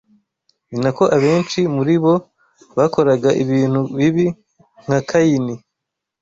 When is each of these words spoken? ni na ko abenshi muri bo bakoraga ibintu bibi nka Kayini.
ni 0.69 0.77
na 0.83 0.89
ko 0.97 1.03
abenshi 1.15 1.59
muri 1.75 1.95
bo 2.03 2.13
bakoraga 2.77 3.29
ibintu 3.43 3.81
bibi 3.97 4.25
nka 4.85 4.99
Kayini. 5.09 5.55